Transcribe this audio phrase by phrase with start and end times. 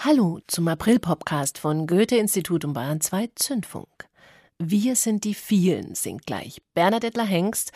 [0.00, 4.08] Hallo zum April-Podcast von Goethe-Institut und Bayern 2 Zündfunk.
[4.56, 7.72] Wir sind die vielen, singt gleich Bernadette Hengst.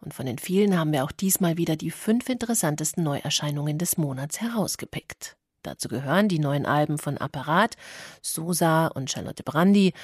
[0.00, 4.40] Und von den vielen haben wir auch diesmal wieder die fünf interessantesten Neuerscheinungen des Monats
[4.40, 5.36] herausgepickt.
[5.64, 7.74] Dazu gehören die neuen Alben von Apparat,
[8.22, 9.94] Sosa und Charlotte Brandy,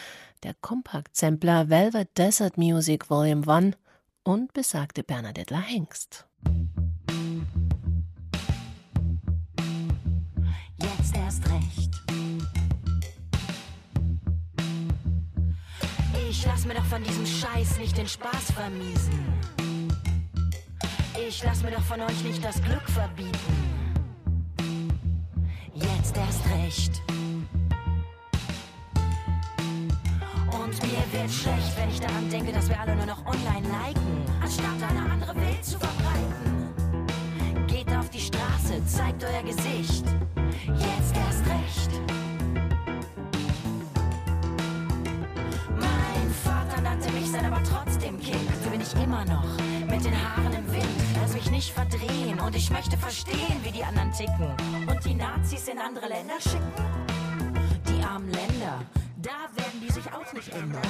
[0.43, 3.77] der Kompakt-Sampler Velvet Desert Music Volume 1
[4.25, 6.27] und besagte Bernadette Hengst.
[16.30, 19.18] Ich lass mir doch von diesem Scheiß nicht den Spaß vermiesen.
[21.29, 23.36] Ich lass mir doch von euch nicht das Glück verbieten.
[25.74, 27.02] Jetzt erst recht.
[30.52, 34.24] Und mir wird schlecht, wenn ich daran denke, dass wir alle nur noch online liken,
[34.41, 37.66] anstatt eine andere Welt zu verbreiten.
[37.66, 39.69] Geht auf die Straße, zeigt euer Gesicht.
[49.20, 49.44] Immer noch
[49.90, 50.86] mit den Haaren im Wind.
[51.20, 54.48] Lass mich nicht verdrehen und ich möchte verstehen, wie die anderen ticken.
[54.88, 56.72] Und die Nazis in andere Länder schicken?
[57.88, 58.80] Die armen Länder,
[59.16, 60.82] da werden die sich auch nicht ändern.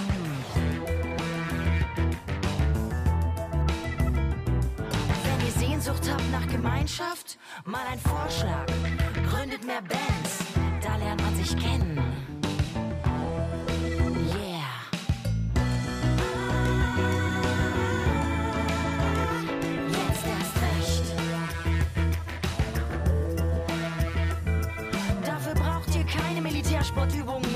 [5.25, 8.67] Wenn ihr Sehnsucht habt nach Gemeinschaft, mal ein Vorschlag.
[9.29, 10.45] Gründet mehr Bands,
[10.83, 12.30] da lernt man sich kennen.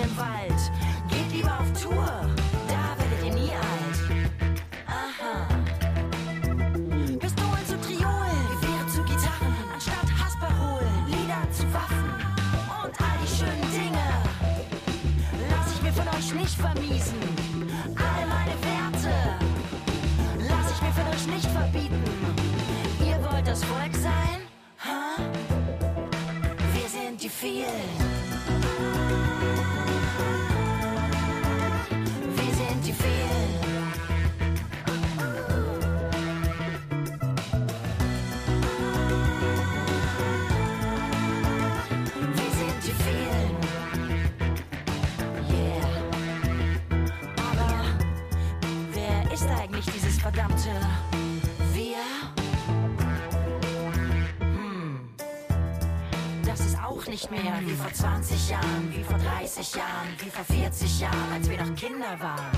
[0.05, 0.71] Im Wald.
[1.09, 2.07] Geht lieber auf Tour,
[2.69, 3.99] da werdet ihr nie alt.
[4.87, 5.49] Aha.
[7.19, 12.05] Pistolen zu Triolen, Gewehre zu Gitarren, anstatt Hasparol, Lieder zu Waffen
[12.83, 14.07] und all die schönen Dinge.
[15.51, 17.21] Lass ich mir von euch nicht vermiesen.
[17.97, 19.15] All meine Werte
[20.49, 22.05] lass ich mir von euch nicht verbieten.
[23.01, 24.39] Ihr wollt das Volk sein?
[24.85, 25.17] Ha?
[26.75, 28.14] Wir sind die vielen.
[57.31, 61.49] Nicht mehr wie vor 20 Jahren, wie vor 30 Jahren, wie vor 40 Jahren, als
[61.49, 62.54] wir noch Kinder waren.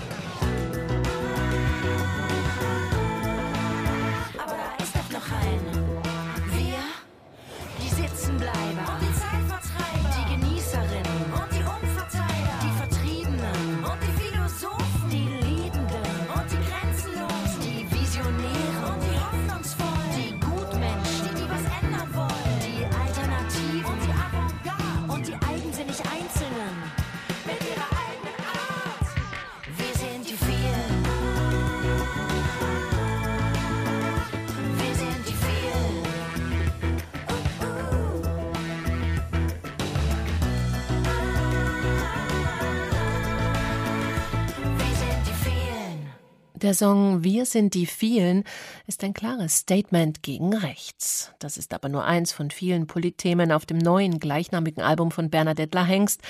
[46.66, 48.42] Der Song Wir sind die vielen
[48.88, 51.30] ist ein klares Statement gegen rechts.
[51.38, 55.86] Das ist aber nur eins von vielen Politthemen auf dem neuen gleichnamigen Album von Bernadette
[55.86, 56.22] Hengst,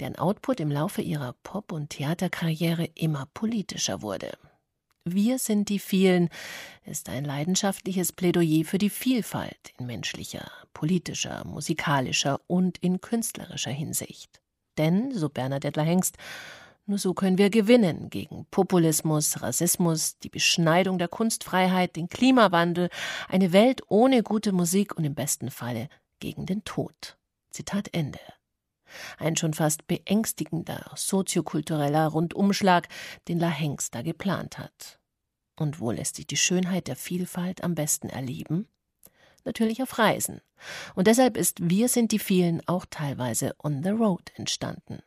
[0.00, 4.36] deren Output im Laufe ihrer Pop- und Theaterkarriere immer politischer wurde.
[5.04, 6.30] Wir sind die vielen
[6.84, 14.40] ist ein leidenschaftliches Plädoyer für die Vielfalt in menschlicher, politischer, musikalischer und in künstlerischer Hinsicht.
[14.78, 16.16] Denn, so Bernadette Hengst,
[16.86, 22.90] nur so können wir gewinnen gegen Populismus, Rassismus, die Beschneidung der Kunstfreiheit, den Klimawandel,
[23.28, 25.88] eine Welt ohne gute Musik und im besten Falle
[26.20, 27.18] gegen den Tod.
[27.50, 28.20] Zitat Ende.
[29.18, 32.88] Ein schon fast beängstigender soziokultureller Rundumschlag,
[33.26, 35.00] den La Hengst da geplant hat.
[35.56, 38.68] Und wo lässt sich die Schönheit der Vielfalt am besten erleben?
[39.44, 40.40] Natürlich auf Reisen.
[40.94, 45.02] Und deshalb ist Wir sind die vielen auch teilweise on the road entstanden.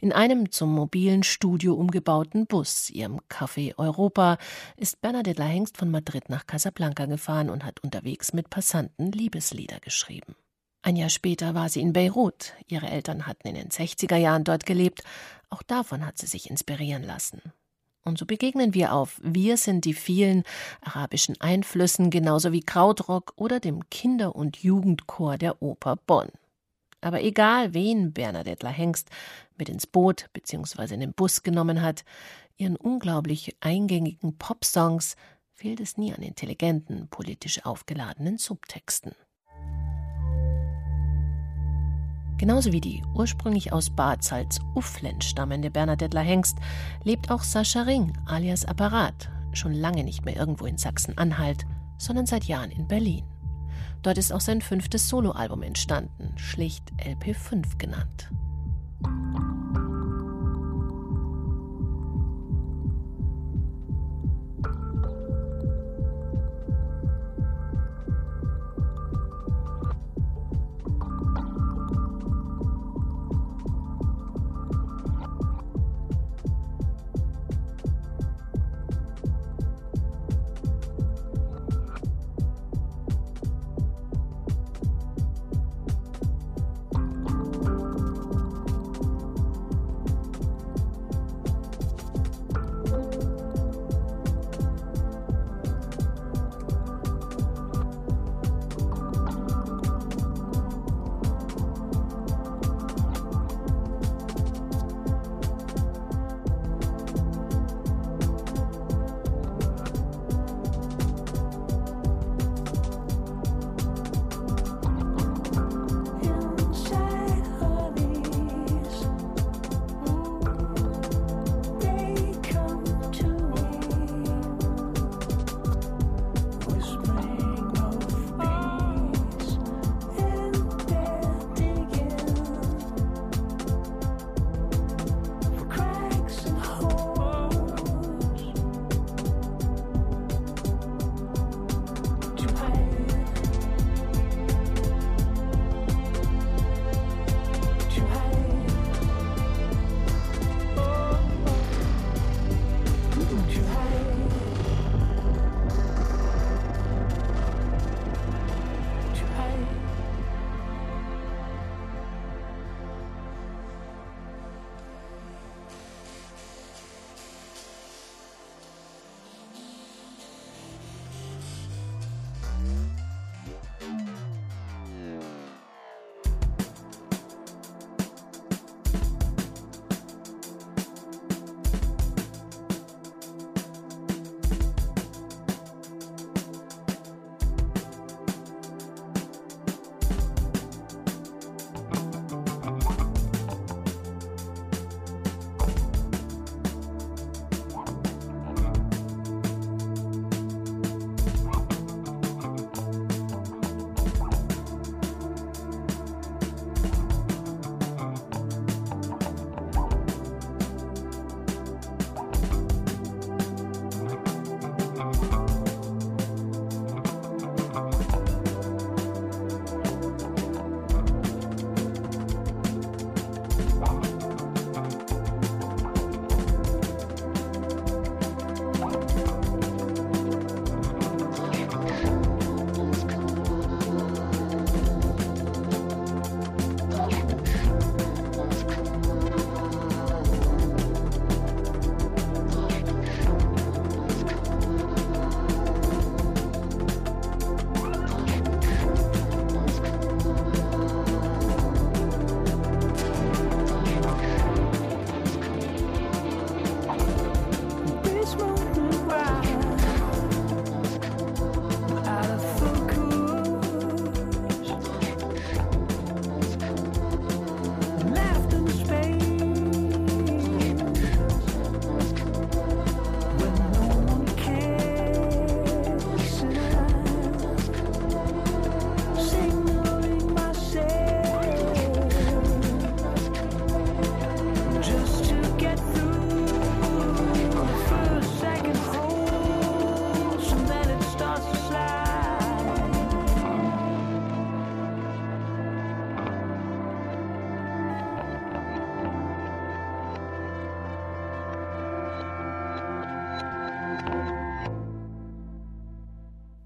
[0.00, 4.38] In einem zum mobilen Studio umgebauten Bus, ihrem Café Europa,
[4.76, 10.36] ist Bernadette Hengst von Madrid nach Casablanca gefahren und hat unterwegs mit Passanten Liebeslieder geschrieben.
[10.82, 12.54] Ein Jahr später war sie in Beirut.
[12.66, 15.02] Ihre Eltern hatten in den 60er Jahren dort gelebt.
[15.50, 17.42] Auch davon hat sie sich inspirieren lassen.
[18.02, 20.44] Und so begegnen wir auf Wir sind die vielen
[20.80, 26.30] arabischen Einflüssen genauso wie Krautrock oder dem Kinder- und Jugendchor der Oper Bonn.
[27.00, 29.08] Aber egal, wen Bernadette Hengst
[29.56, 30.94] mit ins Boot bzw.
[30.94, 32.04] in den Bus genommen hat,
[32.56, 35.16] ihren unglaublich eingängigen Popsongs
[35.54, 39.12] fehlt es nie an intelligenten, politisch aufgeladenen Subtexten.
[42.38, 46.56] Genauso wie die ursprünglich aus Bad Salz-Ufflen stammende Bernadette Hengst
[47.04, 51.66] lebt auch Sascha Ring alias Apparat schon lange nicht mehr irgendwo in Sachsen-Anhalt,
[51.98, 53.24] sondern seit Jahren in Berlin.
[54.02, 58.30] Dort ist auch sein fünftes Soloalbum entstanden, schlicht LP5 genannt.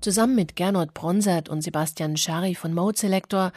[0.04, 3.52] Zusammen mit Gernot Bronsert und Sebastian Schari von Mode Selector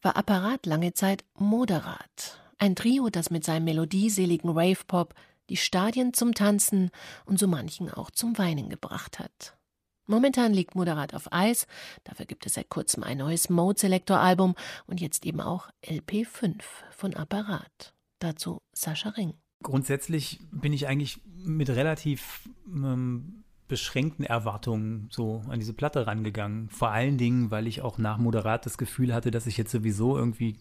[0.00, 2.40] war Apparat lange Zeit Moderat.
[2.56, 5.14] Ein Trio, das mit seinem melodieseligen Rave-Pop
[5.50, 6.90] die Stadien zum Tanzen
[7.26, 9.58] und so manchen auch zum Weinen gebracht hat.
[10.06, 11.66] Momentan liegt Moderat auf Eis,
[12.04, 14.54] dafür gibt es seit kurzem ein neues Mode-Selector-Album
[14.86, 16.62] und jetzt eben auch LP5
[16.96, 17.92] von Apparat.
[18.20, 19.34] Dazu Sascha Ring.
[19.62, 26.68] Grundsätzlich bin ich eigentlich mit relativ ähm, beschränkten Erwartungen so an diese Platte rangegangen.
[26.68, 30.18] Vor allen Dingen, weil ich auch nach Moderat das Gefühl hatte, dass ich jetzt sowieso
[30.18, 30.56] irgendwie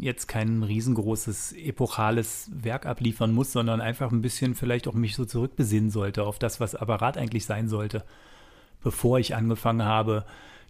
[0.00, 5.26] jetzt kein riesengroßes epochales Werk abliefern muss, sondern einfach ein bisschen vielleicht auch mich so
[5.26, 8.04] zurückbesinnen sollte auf das, was Apparat eigentlich sein sollte
[8.84, 10.24] bevor ich angefangen habe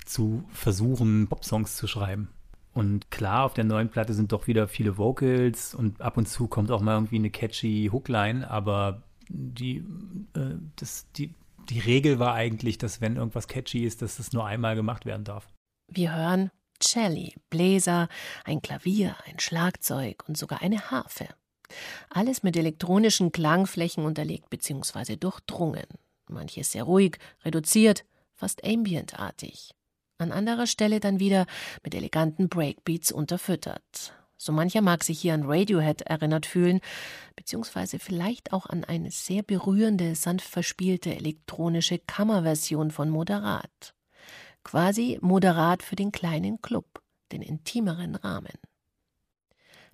[0.07, 2.29] zu versuchen, Popsongs zu schreiben.
[2.73, 6.49] Und klar, auf der neuen Platte sind doch wieder viele Vocals und ab und zu
[6.49, 9.85] kommt auch mal irgendwie eine catchy Hookline, aber die,
[10.35, 11.35] äh, das, die,
[11.71, 15.25] die Regel war eigentlich, dass wenn irgendwas catchy ist, dass das nur einmal gemacht werden
[15.25, 15.47] darf.
[15.89, 16.51] Wir hören
[16.83, 18.09] Celli, Bläser,
[18.45, 21.29] ein Klavier, ein Schlagzeug und sogar eine Harfe.
[22.11, 25.17] Alles mit elektronischen Klangflächen unterlegt bzw.
[25.17, 25.87] durchdrungen
[26.29, 28.05] manches sehr ruhig, reduziert,
[28.35, 29.71] fast ambientartig.
[30.19, 31.47] An anderer Stelle dann wieder
[31.83, 34.15] mit eleganten Breakbeats unterfüttert.
[34.37, 36.81] So mancher mag sich hier an Radiohead erinnert fühlen,
[37.37, 43.95] beziehungsweise vielleicht auch an eine sehr berührende, sanft verspielte elektronische Kammerversion von Moderat.
[44.65, 48.59] Quasi Moderat für den kleinen Club, den intimeren Rahmen.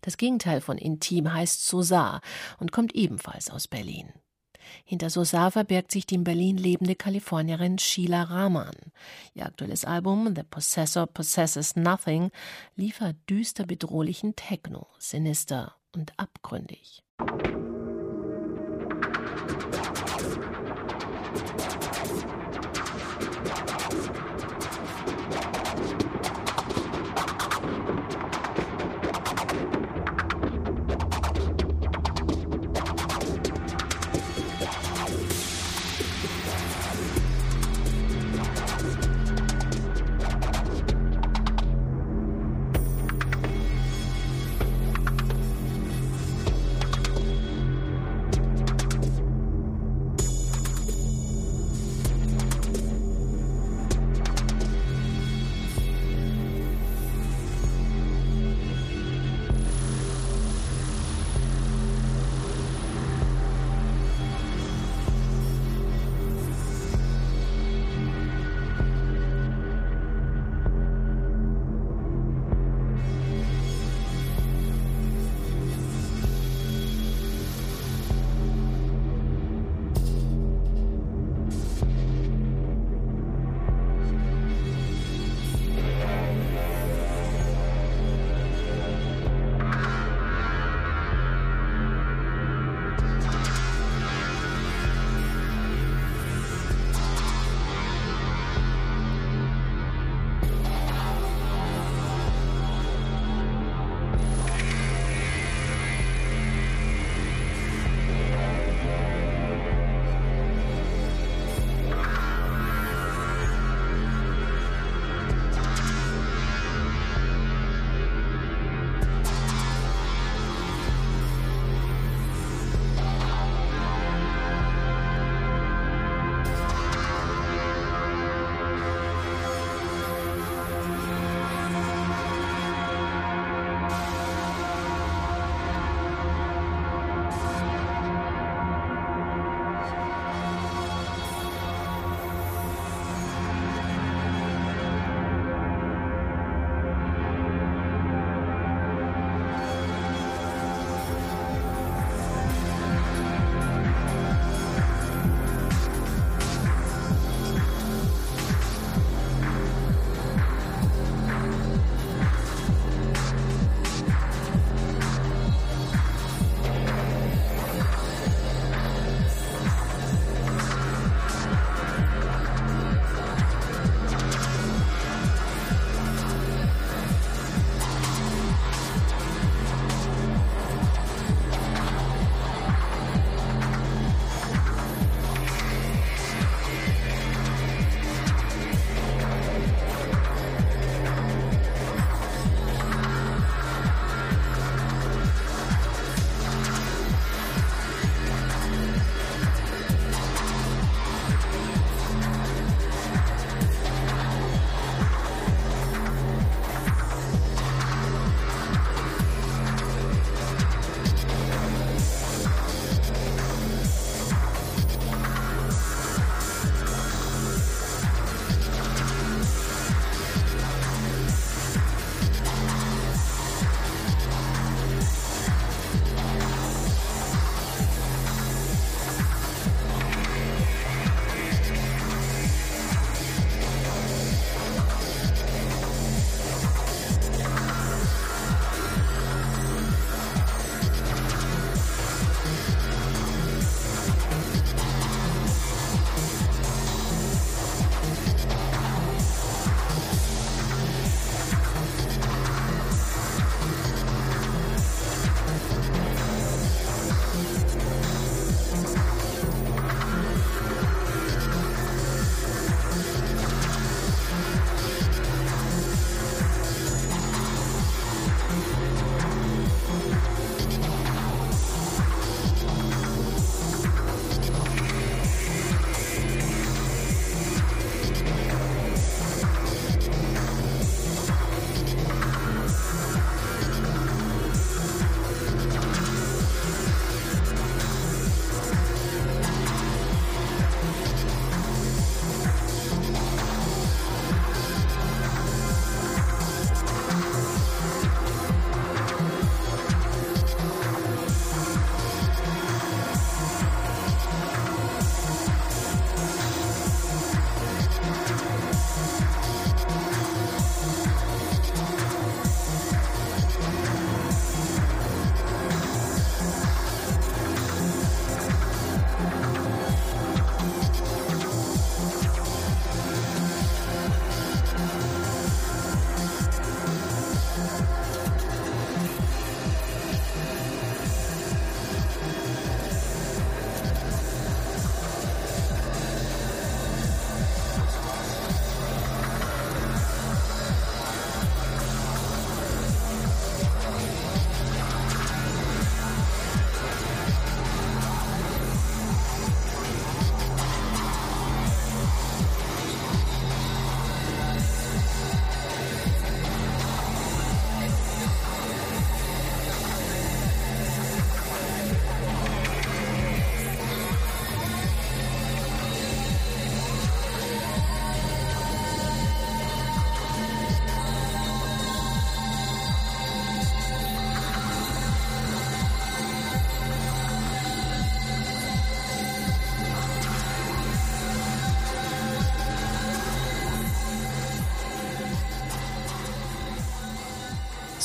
[0.01, 2.23] Das Gegenteil von intim heißt Sosar
[2.59, 4.13] und kommt ebenfalls aus Berlin.
[4.85, 8.75] Hinter Sosa verbirgt sich die in Berlin lebende Kalifornierin Sheila Rahman.
[9.35, 12.31] Ihr aktuelles Album The Possessor Possesses Nothing
[12.77, 17.03] liefert düster bedrohlichen Techno, sinister und abgründig.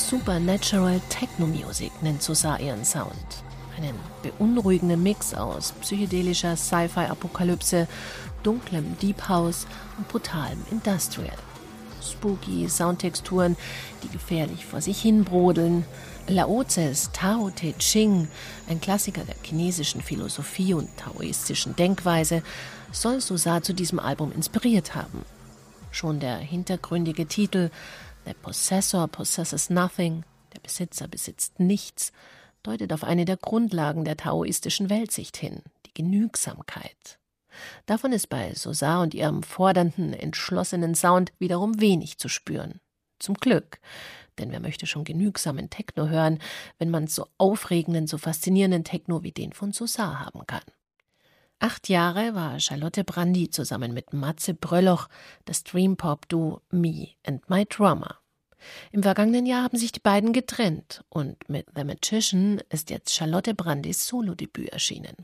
[0.08, 3.12] Supernatural Techno Music nennt Sosa ihren Sound.
[3.76, 7.88] Einen beunruhigenden Mix aus psychedelischer Sci-Fi-Apokalypse,
[8.44, 9.66] dunklem Deep House
[9.98, 11.36] und brutalem Industrial.
[12.04, 13.58] Spooky Soundtexturen,
[14.04, 15.86] die gefährlich vor sich hin brodeln.
[16.28, 18.28] Laozes Tao Te Ching,
[18.70, 22.44] ein Klassiker der chinesischen Philosophie und taoistischen Denkweise,
[22.92, 25.26] soll Sosa zu diesem Album inspiriert haben.
[25.90, 27.72] Schon der hintergründige Titel
[28.26, 32.12] The Possessor possesses nothing, der Besitzer besitzt nichts,
[32.64, 37.20] deutet auf eine der Grundlagen der taoistischen Weltsicht hin, die Genügsamkeit.
[37.86, 42.80] Davon ist bei Sosa und ihrem fordernden, entschlossenen Sound wiederum wenig zu spüren.
[43.20, 43.80] Zum Glück,
[44.40, 46.40] denn wer möchte schon genügsamen Techno hören,
[46.80, 50.64] wenn man so aufregenden, so faszinierenden Techno wie den von Sosa haben kann.
[51.60, 55.08] Acht Jahre war Charlotte Brandy zusammen mit Matze Brölloch
[55.46, 58.18] das Dreampop-Duo Me and My Drummer.
[58.92, 63.54] Im vergangenen Jahr haben sich die beiden getrennt und mit The Magician ist jetzt Charlotte
[63.54, 65.16] Brandys Solodebüt erschienen.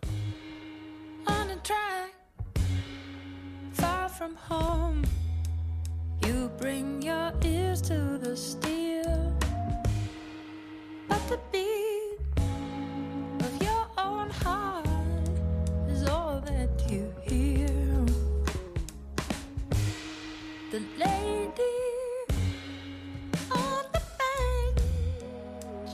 [4.21, 5.03] from home.
[6.23, 9.33] You bring your ears to the steel,
[11.09, 12.00] but the beat
[20.71, 21.75] The lady
[23.51, 25.91] on the bench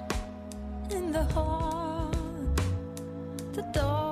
[0.91, 2.11] in the hall,
[3.53, 4.06] the dog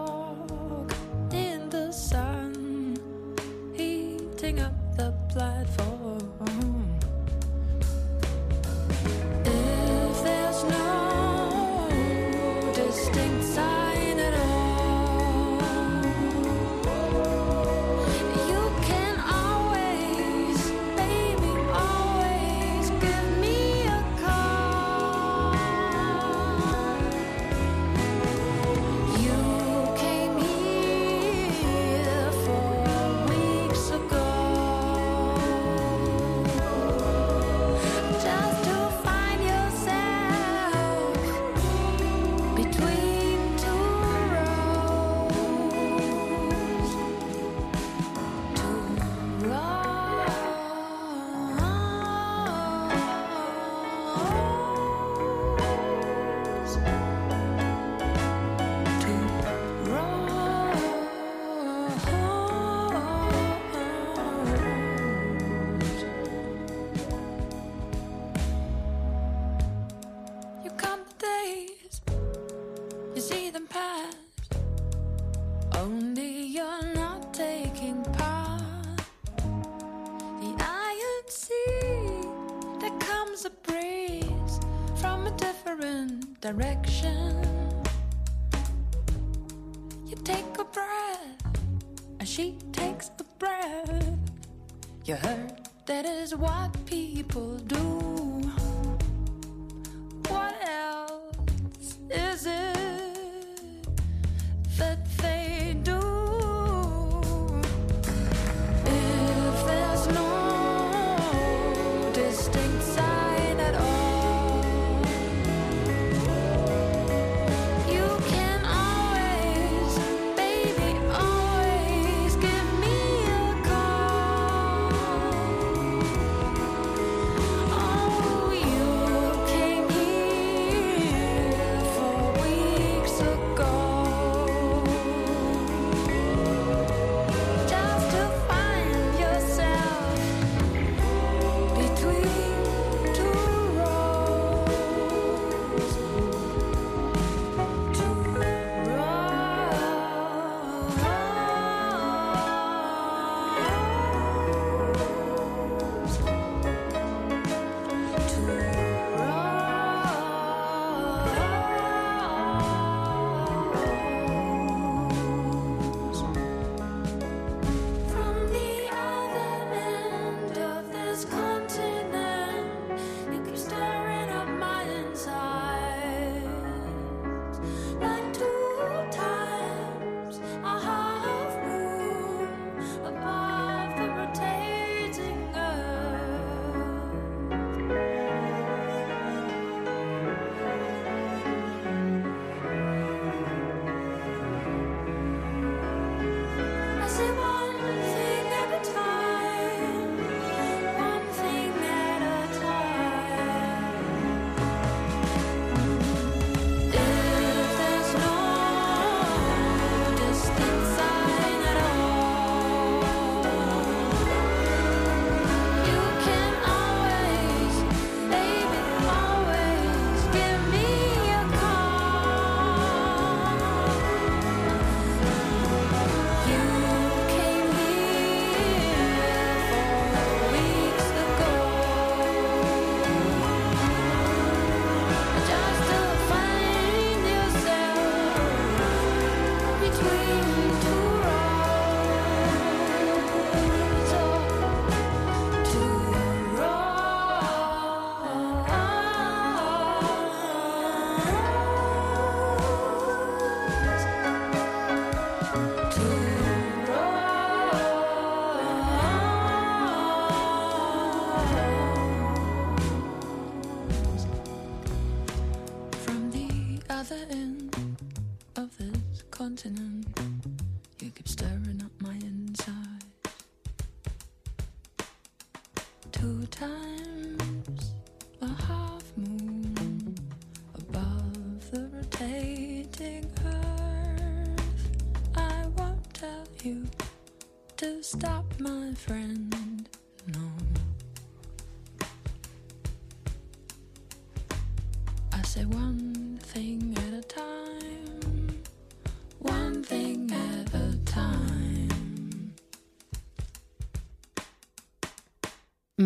[86.46, 87.35] direction.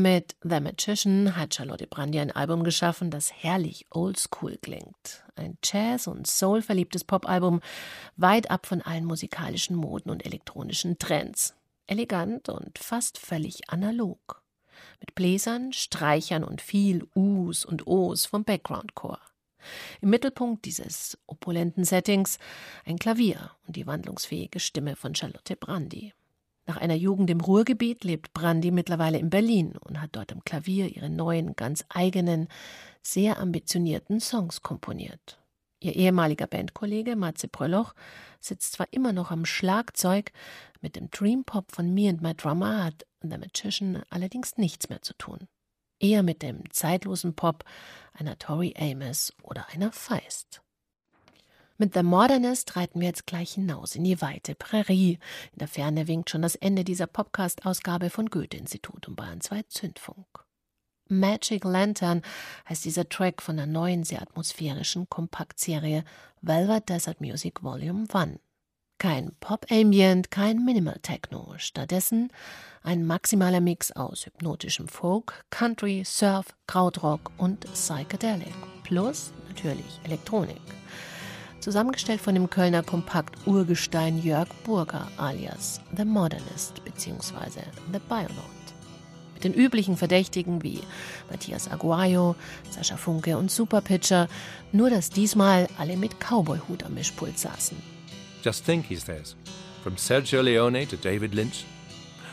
[0.02, 5.26] Mit The Magician hat Charlotte Brandy ein Album geschaffen, das herrlich oldschool klingt.
[5.36, 7.60] Ein Jazz- und Soul-verliebtes Popalbum,
[8.16, 11.54] weit ab von allen musikalischen Moden und elektronischen Trends.
[11.86, 14.42] Elegant und fast völlig analog.
[15.02, 19.20] Mit Bläsern, Streichern und viel Us und Os vom Background-Chor.
[20.00, 22.40] Im Mittelpunkt dieses opulenten Settings
[22.86, 26.14] ein Klavier und die wandlungsfähige Stimme von Charlotte Brandy.
[26.70, 30.96] Nach einer Jugend im Ruhrgebiet lebt Brandy mittlerweile in Berlin und hat dort am Klavier
[30.96, 32.48] ihre neuen, ganz eigenen,
[33.02, 35.40] sehr ambitionierten Songs komponiert.
[35.80, 37.96] Ihr ehemaliger Bandkollege Matze Prölloch
[38.40, 40.32] sitzt zwar immer noch am Schlagzeug,
[40.80, 45.02] mit dem Dream Pop von Me and My Drummer hat The Magician allerdings nichts mehr
[45.02, 45.48] zu tun.
[46.00, 47.64] Eher mit dem zeitlosen Pop
[48.14, 50.62] einer Tori Amos oder einer Feist.
[51.82, 55.18] Mit The Modernist reiten wir jetzt gleich hinaus in die weite Prärie.
[55.54, 60.28] In der Ferne winkt schon das Ende dieser Podcast-Ausgabe von Goethe-Institut und Bayern 2 Zündfunk.
[61.08, 62.22] Magic Lantern
[62.68, 66.04] heißt dieser Track von der neuen, sehr atmosphärischen Kompaktserie
[66.42, 68.40] Velvet Desert Music Volume 1.
[68.98, 72.30] Kein Pop-Ambient, kein Minimal Techno, stattdessen
[72.84, 78.54] ein maximaler Mix aus hypnotischem Folk, Country, Surf, Krautrock und Psychedelic.
[78.84, 80.60] Plus natürlich Elektronik.
[81.60, 87.62] Zusammengestellt von dem Kölner Kompakt-Urgestein Jörg Burger alias The Modernist bzw.
[87.92, 88.30] The Bionaut.
[89.34, 90.80] Mit den üblichen Verdächtigen wie
[91.30, 92.36] Matthias Aguayo,
[92.70, 94.30] Sascha Funke und Superpitcher,
[94.72, 97.78] nur dass diesmal alle mit Cowboy-Hut am Mischpult saßen.
[98.42, 99.36] Just think, he says.
[99.84, 101.66] From Sergio Leone to David Lynch.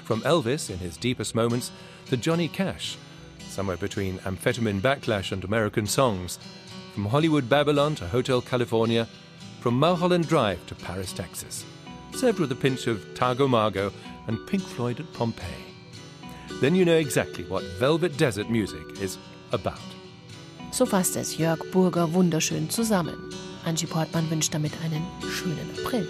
[0.05, 1.73] From Elvis in his deepest moments
[2.11, 2.97] to Johnny Cash,
[3.51, 6.39] somewhere between amphetamine backlash and American songs.
[6.97, 9.07] From Hollywood Babylon to Hotel California.
[9.61, 11.63] From Mulholland Drive to Paris, Texas.
[12.13, 13.93] Served with a pinch of Tago Margo
[14.29, 15.75] and Pink Floyd at Pompeii.
[16.63, 19.19] Then you know exactly what Velvet Desert music is
[19.53, 19.79] about.
[20.73, 23.31] So fasst es Jörg Burger wunderschön zusammen.
[23.67, 26.09] Angie Portmann wünscht damit einen schönen April.